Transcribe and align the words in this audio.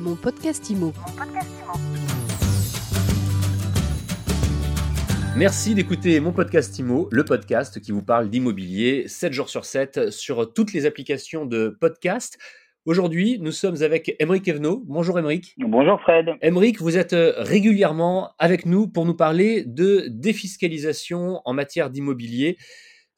Mon 0.00 0.16
podcast 0.16 0.70
IMO. 0.70 0.94
Merci 5.36 5.74
d'écouter 5.74 6.18
mon 6.20 6.32
podcast 6.32 6.78
IMO, 6.78 7.08
le 7.12 7.22
podcast 7.22 7.82
qui 7.82 7.92
vous 7.92 8.02
parle 8.02 8.30
d'immobilier 8.30 9.08
7 9.08 9.34
jours 9.34 9.50
sur 9.50 9.66
7 9.66 10.10
sur 10.10 10.54
toutes 10.54 10.72
les 10.72 10.86
applications 10.86 11.44
de 11.44 11.76
podcast. 11.78 12.38
Aujourd'hui, 12.86 13.38
nous 13.42 13.52
sommes 13.52 13.82
avec 13.82 14.16
Emeric 14.20 14.48
Evenot. 14.48 14.82
Bonjour 14.86 15.18
Emeric. 15.18 15.54
Bonjour 15.58 16.00
Fred. 16.00 16.30
Emeric, 16.40 16.80
vous 16.80 16.96
êtes 16.96 17.14
régulièrement 17.36 18.30
avec 18.38 18.64
nous 18.64 18.88
pour 18.88 19.04
nous 19.04 19.14
parler 19.14 19.64
de 19.66 20.06
défiscalisation 20.08 21.42
en 21.44 21.52
matière 21.52 21.90
d'immobilier. 21.90 22.56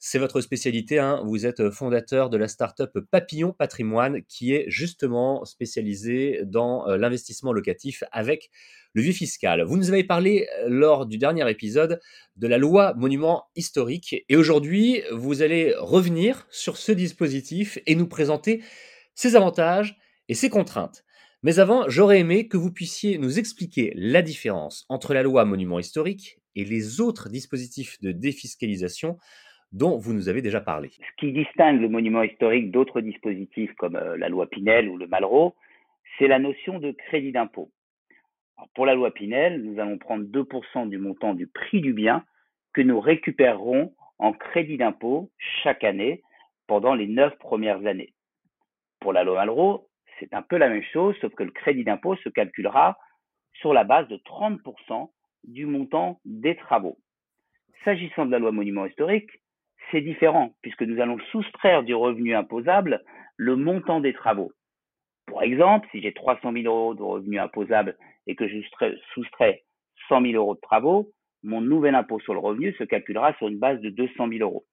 C'est 0.05 0.19
votre 0.19 0.41
spécialité. 0.41 0.99
Hein. 0.99 1.23
Vous 1.25 1.45
êtes 1.45 1.69
fondateur 1.69 2.29
de 2.29 2.35
la 2.35 2.49
startup 2.49 2.91
Papillon 3.09 3.53
Patrimoine, 3.53 4.21
qui 4.27 4.53
est 4.53 4.65
justement 4.67 5.45
spécialisée 5.45 6.41
dans 6.43 6.85
euh, 6.89 6.97
l'investissement 6.97 7.53
locatif 7.53 8.03
avec 8.11 8.51
le 8.91 9.01
vieux 9.01 9.13
fiscal. 9.13 9.63
Vous 9.63 9.77
nous 9.77 9.91
avez 9.91 10.03
parlé 10.03 10.49
euh, 10.59 10.67
lors 10.67 11.05
du 11.05 11.17
dernier 11.17 11.49
épisode 11.49 12.01
de 12.35 12.47
la 12.47 12.57
loi 12.57 12.93
monument 12.95 13.45
historique. 13.55 14.25
Et 14.27 14.35
aujourd'hui, 14.35 15.01
vous 15.13 15.41
allez 15.41 15.73
revenir 15.77 16.47
sur 16.51 16.75
ce 16.75 16.91
dispositif 16.91 17.79
et 17.85 17.95
nous 17.95 18.07
présenter 18.07 18.61
ses 19.15 19.37
avantages 19.37 19.97
et 20.27 20.33
ses 20.33 20.49
contraintes. 20.49 21.05
Mais 21.43 21.59
avant, 21.59 21.87
j'aurais 21.87 22.19
aimé 22.19 22.49
que 22.49 22.57
vous 22.57 22.73
puissiez 22.73 23.17
nous 23.17 23.39
expliquer 23.39 23.93
la 23.95 24.21
différence 24.21 24.83
entre 24.89 25.13
la 25.13 25.23
loi 25.23 25.45
monument 25.45 25.79
historique 25.79 26.41
et 26.57 26.65
les 26.65 26.99
autres 26.99 27.29
dispositifs 27.29 28.01
de 28.01 28.11
défiscalisation 28.11 29.17
dont 29.73 29.97
vous 29.97 30.13
nous 30.13 30.29
avez 30.29 30.41
déjà 30.41 30.61
parlé. 30.61 30.89
Ce 30.89 31.15
qui 31.17 31.33
distingue 31.33 31.81
le 31.81 31.89
monument 31.89 32.23
historique 32.23 32.71
d'autres 32.71 33.01
dispositifs 33.01 33.73
comme 33.73 33.95
euh, 33.95 34.15
la 34.17 34.29
loi 34.29 34.47
Pinel 34.47 34.87
ou 34.87 34.97
le 34.97 35.07
Malraux, 35.07 35.55
c'est 36.17 36.27
la 36.27 36.39
notion 36.39 36.79
de 36.79 36.91
crédit 36.91 37.31
d'impôt. 37.31 37.71
Pour 38.75 38.85
la 38.85 38.93
loi 38.93 39.11
Pinel, 39.11 39.61
nous 39.63 39.79
allons 39.79 39.97
prendre 39.97 40.25
2% 40.25 40.87
du 40.87 40.99
montant 40.99 41.33
du 41.33 41.47
prix 41.47 41.81
du 41.81 41.93
bien 41.93 42.23
que 42.73 42.81
nous 42.81 42.99
récupérerons 42.99 43.93
en 44.19 44.31
crédit 44.31 44.77
d'impôt 44.77 45.31
chaque 45.63 45.83
année 45.83 46.21
pendant 46.67 46.93
les 46.93 47.07
neuf 47.07 47.35
premières 47.39 47.85
années. 47.85 48.13
Pour 48.99 49.11
la 49.11 49.23
loi 49.23 49.35
Malraux, 49.35 49.89
c'est 50.19 50.33
un 50.33 50.43
peu 50.43 50.57
la 50.57 50.69
même 50.69 50.83
chose, 50.93 51.15
sauf 51.19 51.33
que 51.33 51.43
le 51.43 51.51
crédit 51.51 51.83
d'impôt 51.83 52.15
se 52.17 52.29
calculera 52.29 52.97
sur 53.55 53.73
la 53.73 53.83
base 53.83 54.07
de 54.07 54.17
30% 54.17 55.09
du 55.45 55.65
montant 55.65 56.19
des 56.25 56.55
travaux. 56.55 56.97
S'agissant 57.83 58.25
de 58.25 58.31
la 58.31 58.39
loi 58.39 58.51
monument 58.51 58.85
historique, 58.85 59.29
c'est 59.93 60.01
différent 60.01 60.53
puisque 60.61 60.81
nous 60.81 60.99
allons 60.99 61.19
soustraire 61.31 61.83
du 61.83 61.93
revenu 61.93 62.35
imposable 62.35 63.03
le 63.37 63.55
montant 63.55 64.01
des 64.01 64.13
travaux. 64.13 64.51
Pour 65.27 65.43
exemple, 65.43 65.87
si 65.91 66.01
j'ai 66.01 66.13
300 66.13 66.51
000 66.51 66.65
euros 66.65 66.95
de 66.95 67.03
revenu 67.03 67.39
imposable 67.39 67.95
et 68.27 68.35
que 68.35 68.47
je 68.47 68.57
soustrais 69.13 69.63
100 70.09 70.21
000 70.21 70.33
euros 70.33 70.55
de 70.55 70.59
travaux, 70.59 71.11
mon 71.43 71.61
nouvel 71.61 71.95
impôt 71.95 72.19
sur 72.19 72.33
le 72.33 72.39
revenu 72.39 72.73
se 72.73 72.83
calculera 72.83 73.33
sur 73.35 73.47
une 73.47 73.59
base 73.59 73.79
de 73.81 73.89
200 73.89 74.27
000 74.29 74.41
euros. 74.41 74.65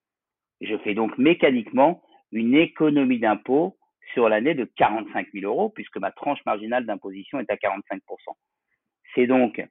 Je 0.61 0.77
fais 0.79 0.95
donc 0.95 1.17
mécaniquement 1.19 2.03
une 2.33 2.55
économie 2.55 3.19
d'impôt 3.19 3.77
sur 4.15 4.29
l'année 4.29 4.55
de 4.55 4.65
45 4.77 5.29
000 5.35 5.47
euros 5.47 5.71
puisque 5.71 5.99
ma 5.99 6.11
tranche 6.13 6.45
marginale 6.47 6.87
d'imposition 6.87 7.39
est 7.41 7.51
à 7.51 7.57
45% 7.57 7.99
C'est 9.15 9.27
donc 9.27 9.63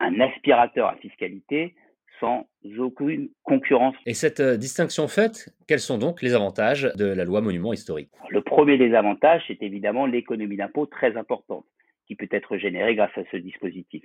un 0.00 0.20
aspirateur 0.20 0.88
à 0.88 0.96
fiscalité 0.96 1.74
sans 2.20 2.46
aucune 2.78 3.28
concurrence. 3.44 3.94
Et 4.06 4.14
cette 4.14 4.40
euh, 4.40 4.56
distinction 4.56 5.08
faite, 5.08 5.54
quels 5.66 5.80
sont 5.80 5.98
donc 5.98 6.22
les 6.22 6.34
avantages 6.34 6.90
de 6.96 7.06
la 7.06 7.24
loi 7.24 7.40
monument 7.40 7.72
historique? 7.72 8.10
Le 8.30 8.42
premier 8.42 8.76
des 8.76 8.94
avantages, 8.94 9.42
c'est 9.48 9.62
évidemment 9.62 10.06
l'économie 10.06 10.56
d'impôt 10.56 10.86
très 10.86 11.16
importante 11.16 11.64
qui 12.06 12.14
peut 12.14 12.28
être 12.30 12.56
générée 12.56 12.94
grâce 12.94 13.16
à 13.16 13.22
ce 13.30 13.36
dispositif. 13.36 14.02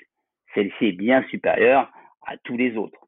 Celle-ci 0.54 0.86
est 0.86 0.92
bien 0.92 1.24
supérieure 1.30 1.92
à 2.26 2.38
tous 2.38 2.58
les 2.58 2.78
autres. 2.78 3.08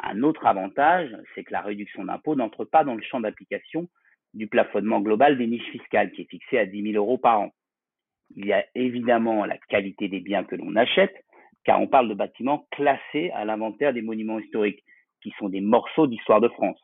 Un 0.00 0.22
autre 0.22 0.46
avantage, 0.46 1.10
c'est 1.34 1.44
que 1.44 1.52
la 1.52 1.62
réduction 1.62 2.04
d'impôt 2.04 2.36
n'entre 2.36 2.64
pas 2.64 2.84
dans 2.84 2.94
le 2.94 3.02
champ 3.02 3.20
d'application 3.20 3.88
du 4.34 4.48
plafonnement 4.48 5.00
global 5.00 5.38
des 5.38 5.46
niches 5.46 5.70
fiscales 5.70 6.10
qui 6.12 6.22
est 6.22 6.30
fixé 6.30 6.58
à 6.58 6.66
10 6.66 6.92
000 6.92 6.96
euros 6.96 7.18
par 7.18 7.40
an. 7.40 7.50
Il 8.36 8.46
y 8.46 8.52
a 8.52 8.64
évidemment 8.74 9.44
la 9.44 9.56
qualité 9.56 10.08
des 10.08 10.20
biens 10.20 10.44
que 10.44 10.56
l'on 10.56 10.76
achète, 10.76 11.23
car 11.64 11.80
on 11.80 11.86
parle 11.86 12.08
de 12.08 12.14
bâtiments 12.14 12.66
classés 12.70 13.30
à 13.30 13.44
l'inventaire 13.44 13.92
des 13.92 14.02
monuments 14.02 14.38
historiques, 14.38 14.84
qui 15.22 15.32
sont 15.38 15.48
des 15.48 15.60
morceaux 15.60 16.06
d'histoire 16.06 16.40
de 16.40 16.48
France. 16.48 16.78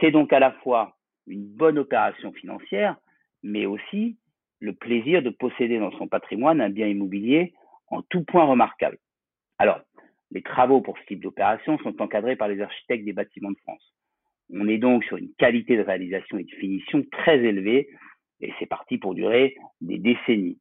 C'est 0.00 0.10
donc 0.10 0.32
à 0.32 0.40
la 0.40 0.52
fois 0.52 0.96
une 1.26 1.46
bonne 1.46 1.78
opération 1.78 2.32
financière, 2.32 2.96
mais 3.42 3.66
aussi 3.66 4.18
le 4.58 4.72
plaisir 4.72 5.22
de 5.22 5.30
posséder 5.30 5.78
dans 5.78 5.92
son 5.92 6.08
patrimoine 6.08 6.60
un 6.60 6.70
bien 6.70 6.88
immobilier 6.88 7.52
en 7.88 8.02
tout 8.02 8.24
point 8.24 8.44
remarquable. 8.44 8.98
Alors, 9.58 9.80
les 10.32 10.42
travaux 10.42 10.80
pour 10.80 10.98
ce 10.98 11.04
type 11.04 11.22
d'opération 11.22 11.78
sont 11.78 12.00
encadrés 12.00 12.36
par 12.36 12.48
les 12.48 12.60
architectes 12.60 13.04
des 13.04 13.12
bâtiments 13.12 13.50
de 13.50 13.58
France. 13.58 13.94
On 14.50 14.66
est 14.68 14.78
donc 14.78 15.04
sur 15.04 15.16
une 15.16 15.32
qualité 15.34 15.76
de 15.76 15.82
réalisation 15.82 16.38
et 16.38 16.44
de 16.44 16.50
finition 16.50 17.04
très 17.12 17.38
élevée 17.38 17.88
et 18.40 18.52
c'est 18.58 18.66
parti 18.66 18.98
pour 18.98 19.14
durer 19.14 19.54
des 19.80 19.98
décennies. 19.98 20.58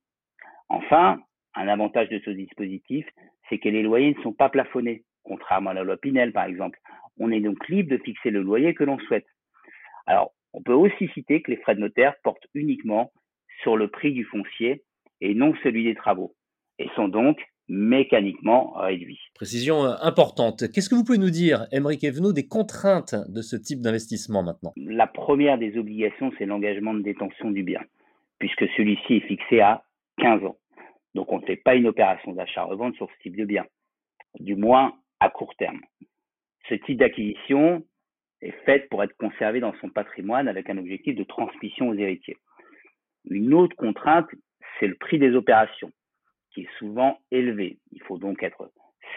Enfin, 0.69 1.19
un 1.55 1.67
avantage 1.67 2.09
de 2.09 2.21
ce 2.23 2.29
dispositif, 2.29 3.05
c'est 3.51 3.59
que 3.59 3.69
les 3.69 3.83
loyers 3.83 4.15
ne 4.15 4.23
sont 4.23 4.33
pas 4.33 4.49
plafonnés, 4.49 5.03
contrairement 5.23 5.71
à 5.71 5.73
la 5.73 5.83
loi 5.83 5.97
Pinel 5.97 6.31
par 6.31 6.45
exemple. 6.45 6.79
On 7.19 7.31
est 7.31 7.41
donc 7.41 7.67
libre 7.67 7.91
de 7.91 7.97
fixer 7.97 8.31
le 8.31 8.41
loyer 8.41 8.73
que 8.73 8.85
l'on 8.85 8.97
souhaite. 8.99 9.27
Alors, 10.07 10.33
on 10.53 10.63
peut 10.63 10.73
aussi 10.73 11.09
citer 11.13 11.41
que 11.41 11.51
les 11.51 11.57
frais 11.57 11.75
de 11.75 11.81
notaire 11.81 12.13
portent 12.23 12.47
uniquement 12.55 13.11
sur 13.61 13.77
le 13.77 13.89
prix 13.89 14.13
du 14.13 14.23
foncier 14.23 14.83
et 15.19 15.35
non 15.35 15.53
celui 15.61 15.83
des 15.83 15.93
travaux, 15.93 16.33
et 16.79 16.89
sont 16.95 17.07
donc 17.07 17.37
mécaniquement 17.67 18.73
réduits. 18.73 19.19
Précision 19.35 19.83
euh, 19.83 19.93
importante. 20.01 20.63
Qu'est-ce 20.73 20.89
que 20.89 20.95
vous 20.95 21.03
pouvez 21.03 21.19
nous 21.19 21.29
dire, 21.29 21.67
Émeric 21.71 22.03
Evenot, 22.03 22.33
des 22.33 22.47
contraintes 22.47 23.15
de 23.29 23.41
ce 23.41 23.55
type 23.55 23.81
d'investissement 23.81 24.43
maintenant? 24.43 24.73
La 24.77 25.07
première 25.07 25.57
des 25.57 25.77
obligations, 25.77 26.31
c'est 26.37 26.45
l'engagement 26.45 26.93
de 26.93 27.01
détention 27.01 27.51
du 27.51 27.63
bien, 27.63 27.81
puisque 28.39 28.65
celui-ci 28.75 29.17
est 29.17 29.27
fixé 29.27 29.59
à 29.59 29.83
15 30.17 30.43
ans. 30.45 30.57
Donc 31.15 31.31
on 31.31 31.39
ne 31.39 31.45
fait 31.45 31.57
pas 31.57 31.75
une 31.75 31.87
opération 31.87 32.33
d'achat-revente 32.33 32.95
sur 32.95 33.09
ce 33.09 33.17
type 33.23 33.35
de 33.35 33.45
bien, 33.45 33.65
du 34.39 34.55
moins 34.55 34.97
à 35.19 35.29
court 35.29 35.55
terme. 35.55 35.81
Ce 36.69 36.75
type 36.75 36.97
d'acquisition 36.97 37.83
est 38.41 38.55
fait 38.65 38.87
pour 38.89 39.03
être 39.03 39.15
conservé 39.17 39.59
dans 39.59 39.73
son 39.81 39.89
patrimoine 39.89 40.47
avec 40.47 40.69
un 40.69 40.77
objectif 40.77 41.15
de 41.15 41.23
transmission 41.23 41.89
aux 41.89 41.95
héritiers. 41.95 42.37
Une 43.29 43.53
autre 43.53 43.75
contrainte, 43.75 44.27
c'est 44.79 44.87
le 44.87 44.95
prix 44.95 45.19
des 45.19 45.35
opérations, 45.35 45.91
qui 46.53 46.61
est 46.61 46.77
souvent 46.79 47.19
élevé. 47.29 47.77
Il 47.91 48.01
faut 48.03 48.17
donc 48.17 48.41
être 48.41 48.71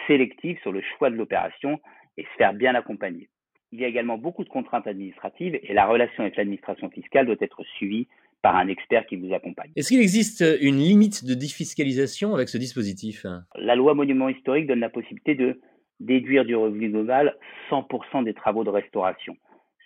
sélectif 0.06 0.60
sur 0.60 0.72
le 0.72 0.82
choix 0.82 1.10
de 1.10 1.16
l'opération 1.16 1.80
et 2.16 2.24
se 2.24 2.36
faire 2.36 2.52
bien 2.52 2.74
accompagner. 2.74 3.28
Il 3.72 3.80
y 3.80 3.84
a 3.84 3.88
également 3.88 4.18
beaucoup 4.18 4.44
de 4.44 4.48
contraintes 4.48 4.86
administratives 4.86 5.58
et 5.62 5.72
la 5.72 5.86
relation 5.86 6.22
avec 6.22 6.36
l'administration 6.36 6.90
fiscale 6.90 7.26
doit 7.26 7.34
être 7.40 7.64
suivie 7.76 8.08
par 8.44 8.56
un 8.56 8.68
expert 8.68 9.06
qui 9.06 9.16
vous 9.16 9.32
accompagne. 9.32 9.70
Est-ce 9.74 9.88
qu'il 9.88 10.02
existe 10.02 10.44
une 10.60 10.76
limite 10.76 11.24
de 11.24 11.32
défiscalisation 11.32 12.34
avec 12.34 12.50
ce 12.50 12.58
dispositif 12.58 13.24
La 13.56 13.74
loi 13.74 13.94
monument 13.94 14.28
historique 14.28 14.66
donne 14.66 14.80
la 14.80 14.90
possibilité 14.90 15.34
de 15.34 15.62
déduire 15.98 16.44
du 16.44 16.54
revenu 16.54 16.90
global 16.90 17.38
100% 17.70 18.22
des 18.22 18.34
travaux 18.34 18.62
de 18.62 18.68
restauration 18.68 19.34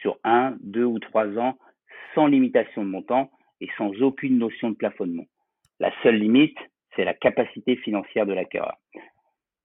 sur 0.01 0.19
un, 0.25 0.57
deux 0.61 0.85
ou 0.85 0.99
trois 0.99 1.29
ans 1.39 1.57
sans 2.17 2.27
limitation 2.27 2.83
de 2.83 2.89
montant 2.89 3.31
et 3.61 3.69
sans 3.79 3.93
aucune 4.03 4.39
notion 4.39 4.71
de 4.71 4.75
plafonnement. 4.75 5.27
La 5.79 5.93
seule 6.03 6.17
limite, 6.17 6.59
c'est 6.97 7.05
la 7.05 7.15
capacité 7.15 7.77
financière 7.77 8.27
de 8.27 8.33
l'acquéreur. 8.33 8.75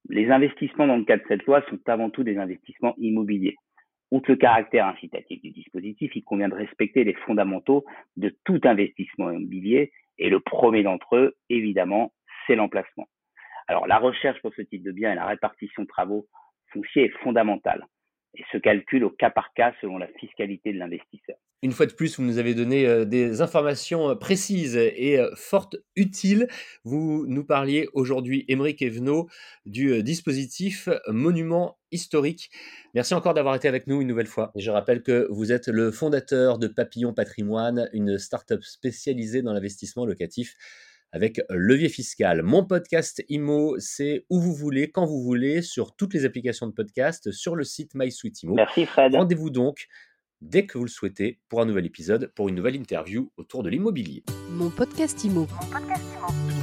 Les 0.08 0.30
investissements 0.30 0.86
dans 0.86 0.98
le 0.98 1.06
cadre 1.06 1.24
de 1.24 1.30
cette 1.30 1.46
loi 1.48 1.64
sont 1.68 1.80
avant 1.88 2.12
tout 2.12 2.24
des 2.24 2.38
investissements 2.38 2.94
immobiliers. 3.00 3.56
Outre 4.14 4.30
le 4.30 4.38
caractère 4.38 4.86
incitatif 4.86 5.42
du 5.42 5.50
dispositif, 5.50 6.12
il 6.14 6.24
convient 6.24 6.48
de 6.48 6.54
respecter 6.54 7.04
les 7.04 7.16
fondamentaux 7.26 7.84
de 8.16 8.30
tout 8.46 8.62
investissement 8.64 9.32
immobilier 9.32 9.92
et 10.20 10.30
le 10.30 10.40
premier 10.40 10.84
d'entre 10.84 11.16
eux, 11.16 11.36
évidemment, 11.50 12.14
c'est 12.46 12.54
l'emplacement. 12.54 13.08
Alors 13.68 13.88
la 13.88 13.98
recherche 13.98 14.40
pour 14.44 14.54
ce 14.54 14.62
type 14.62 14.84
de 14.84 14.92
bien 14.92 15.14
et 15.14 15.16
la 15.16 15.26
répartition 15.26 15.82
de 15.82 15.88
travaux 15.88 16.28
fonciers 16.72 17.06
est 17.06 17.24
fondamentale 17.24 17.88
et 18.36 18.44
se 18.52 18.58
calcule 18.60 19.04
au 19.04 19.10
cas 19.10 19.32
par 19.32 19.52
cas 19.56 19.74
selon 19.82 19.98
la 19.98 20.08
fiscalité 20.20 20.74
de 20.74 20.78
l'investisseur. 20.78 21.38
Une 21.64 21.72
fois 21.72 21.86
de 21.86 21.94
plus, 21.94 22.20
vous 22.20 22.26
nous 22.26 22.40
avez 22.40 22.56
donné 22.56 22.86
euh, 22.86 23.06
des 23.06 23.42
informations 23.42 24.10
euh, 24.10 24.16
précises 24.16 24.76
et 24.76 25.18
euh, 25.18 25.30
fortes 25.36 25.78
utiles. 25.96 26.48
Vous 26.84 27.26
nous 27.28 27.46
parliez 27.46 27.88
aujourd'hui, 27.94 28.44
Émeric 28.50 28.82
Evenot, 28.82 29.30
du 29.66 30.04
dispositif 30.04 30.90
Monument 31.08 31.78
historique. 31.94 32.50
Merci 32.94 33.14
encore 33.14 33.34
d'avoir 33.34 33.56
été 33.56 33.68
avec 33.68 33.88
nous 33.88 34.02
une 34.02 34.08
nouvelle 34.08 34.28
fois. 34.28 34.52
Et 34.56 34.62
je 34.62 34.72
rappelle 34.72 35.04
que 35.04 35.28
vous 35.30 35.52
êtes 35.52 35.68
le 35.68 35.92
fondateur 35.92 36.58
de 36.60 36.68
Papillon 36.68 37.14
Patrimoine, 37.14 37.90
une 37.94 38.18
start-up 38.18 38.64
spécialisée 38.64 39.42
dans 39.42 39.54
l'investissement 39.54 40.06
locatif 40.06 40.56
avec 41.14 41.40
levier 41.50 41.90
fiscal. 41.90 42.42
Mon 42.42 42.66
podcast 42.66 43.24
IMO, 43.30 43.76
c'est 43.78 44.26
où 44.30 44.40
vous 44.40 44.54
voulez, 44.54 44.90
quand 44.90 45.06
vous 45.06 45.22
voulez, 45.22 45.62
sur 45.62 45.96
toutes 45.96 46.14
les 46.16 46.26
applications 46.26 46.66
de 46.66 46.74
podcast, 46.74 47.32
sur 47.32 47.56
le 47.56 47.64
site 47.64 47.94
MySuiteIMO. 47.94 48.56
Merci 48.56 48.86
Fred. 48.88 49.14
Rendez-vous 49.14 49.52
donc 49.52 49.88
dès 50.42 50.66
que 50.66 50.78
vous 50.78 50.84
le 50.84 50.90
souhaitez 50.90 51.40
pour 51.50 51.62
un 51.62 51.66
nouvel 51.66 51.86
épisode, 51.86 52.32
pour 52.36 52.50
une 52.50 52.56
nouvelle 52.56 52.76
interview 52.76 53.32
autour 53.38 53.64
de 53.64 53.70
l'immobilier. 53.70 54.24
Mon 54.50 54.70
podcast 54.70 55.24
IMO. 55.24 55.42
Mon 55.42 55.70
podcast 55.70 56.04
IMO. 56.30 56.63